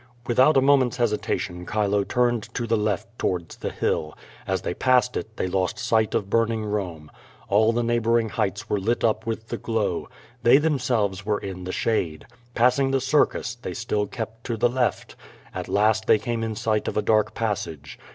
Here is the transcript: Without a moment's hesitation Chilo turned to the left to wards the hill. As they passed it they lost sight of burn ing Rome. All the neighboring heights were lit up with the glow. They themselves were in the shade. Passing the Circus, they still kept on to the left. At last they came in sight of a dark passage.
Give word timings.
Without 0.25 0.57
a 0.57 0.61
moment's 0.61 0.97
hesitation 0.97 1.63
Chilo 1.71 2.03
turned 2.03 2.51
to 2.55 2.65
the 2.65 2.75
left 2.75 3.19
to 3.19 3.27
wards 3.27 3.57
the 3.57 3.69
hill. 3.69 4.17
As 4.47 4.63
they 4.63 4.73
passed 4.73 5.15
it 5.15 5.37
they 5.37 5.45
lost 5.45 5.77
sight 5.77 6.15
of 6.15 6.27
burn 6.27 6.51
ing 6.51 6.65
Rome. 6.65 7.11
All 7.49 7.71
the 7.71 7.83
neighboring 7.83 8.29
heights 8.29 8.67
were 8.67 8.79
lit 8.79 9.03
up 9.03 9.27
with 9.27 9.49
the 9.49 9.57
glow. 9.59 10.09
They 10.41 10.57
themselves 10.57 11.23
were 11.23 11.37
in 11.37 11.65
the 11.65 11.71
shade. 11.71 12.25
Passing 12.55 12.89
the 12.89 12.99
Circus, 12.99 13.53
they 13.53 13.75
still 13.75 14.07
kept 14.07 14.49
on 14.49 14.55
to 14.55 14.57
the 14.57 14.69
left. 14.73 15.15
At 15.53 15.67
last 15.67 16.07
they 16.07 16.17
came 16.17 16.41
in 16.41 16.55
sight 16.55 16.87
of 16.87 16.97
a 16.97 17.03
dark 17.03 17.35
passage. 17.35 17.99